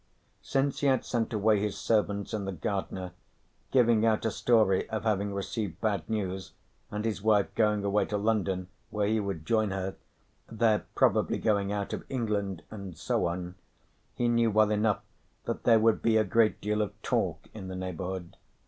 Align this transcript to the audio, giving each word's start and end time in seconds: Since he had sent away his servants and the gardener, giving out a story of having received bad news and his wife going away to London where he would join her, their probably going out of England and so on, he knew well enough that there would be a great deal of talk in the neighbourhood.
Since 0.41 0.79
he 0.79 0.87
had 0.87 1.05
sent 1.05 1.31
away 1.31 1.59
his 1.59 1.77
servants 1.77 2.33
and 2.33 2.47
the 2.47 2.51
gardener, 2.51 3.11
giving 3.69 4.03
out 4.03 4.25
a 4.25 4.31
story 4.31 4.89
of 4.89 5.03
having 5.03 5.31
received 5.31 5.79
bad 5.79 6.09
news 6.09 6.53
and 6.89 7.05
his 7.05 7.21
wife 7.21 7.53
going 7.53 7.85
away 7.85 8.05
to 8.05 8.17
London 8.17 8.67
where 8.89 9.05
he 9.07 9.19
would 9.19 9.45
join 9.45 9.69
her, 9.69 9.95
their 10.51 10.85
probably 10.95 11.37
going 11.37 11.71
out 11.71 11.93
of 11.93 12.03
England 12.09 12.63
and 12.71 12.97
so 12.97 13.27
on, 13.27 13.53
he 14.15 14.27
knew 14.27 14.49
well 14.49 14.71
enough 14.71 15.01
that 15.45 15.65
there 15.65 15.77
would 15.79 16.01
be 16.01 16.17
a 16.17 16.23
great 16.23 16.59
deal 16.61 16.81
of 16.81 16.99
talk 17.03 17.47
in 17.53 17.67
the 17.67 17.75
neighbourhood. 17.75 18.37